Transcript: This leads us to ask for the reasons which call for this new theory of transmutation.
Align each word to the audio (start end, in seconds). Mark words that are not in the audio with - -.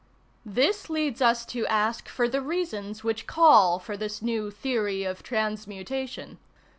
This 0.43 0.89
leads 0.89 1.21
us 1.21 1.45
to 1.45 1.67
ask 1.67 2.09
for 2.09 2.27
the 2.27 2.41
reasons 2.41 3.03
which 3.03 3.27
call 3.27 3.77
for 3.77 3.95
this 3.95 4.19
new 4.19 4.49
theory 4.49 5.03
of 5.03 5.21
transmutation. 5.21 6.39